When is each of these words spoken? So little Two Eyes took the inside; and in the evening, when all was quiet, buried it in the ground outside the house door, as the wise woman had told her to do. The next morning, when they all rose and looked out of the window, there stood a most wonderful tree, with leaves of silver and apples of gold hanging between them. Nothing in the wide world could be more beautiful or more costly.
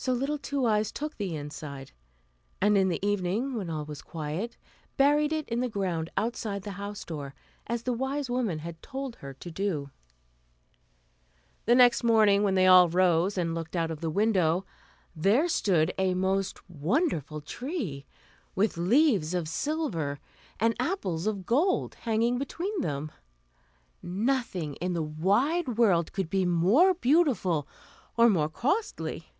So 0.00 0.12
little 0.12 0.38
Two 0.38 0.64
Eyes 0.64 0.92
took 0.92 1.16
the 1.16 1.34
inside; 1.34 1.90
and 2.60 2.78
in 2.78 2.88
the 2.88 3.04
evening, 3.04 3.54
when 3.56 3.68
all 3.68 3.84
was 3.84 4.00
quiet, 4.00 4.56
buried 4.96 5.32
it 5.32 5.48
in 5.48 5.58
the 5.58 5.68
ground 5.68 6.08
outside 6.16 6.62
the 6.62 6.70
house 6.78 7.04
door, 7.04 7.34
as 7.66 7.82
the 7.82 7.92
wise 7.92 8.30
woman 8.30 8.60
had 8.60 8.80
told 8.80 9.16
her 9.16 9.34
to 9.34 9.50
do. 9.50 9.90
The 11.64 11.74
next 11.74 12.04
morning, 12.04 12.44
when 12.44 12.54
they 12.54 12.68
all 12.68 12.88
rose 12.88 13.36
and 13.36 13.56
looked 13.56 13.74
out 13.74 13.90
of 13.90 14.00
the 14.00 14.08
window, 14.08 14.64
there 15.16 15.48
stood 15.48 15.92
a 15.98 16.14
most 16.14 16.60
wonderful 16.70 17.40
tree, 17.40 18.06
with 18.54 18.76
leaves 18.76 19.34
of 19.34 19.48
silver 19.48 20.20
and 20.60 20.76
apples 20.80 21.26
of 21.26 21.44
gold 21.44 21.96
hanging 21.96 22.38
between 22.38 22.82
them. 22.82 23.10
Nothing 24.00 24.74
in 24.76 24.92
the 24.92 25.02
wide 25.02 25.76
world 25.76 26.12
could 26.12 26.30
be 26.30 26.44
more 26.46 26.94
beautiful 26.94 27.66
or 28.16 28.28
more 28.30 28.48
costly. 28.48 29.32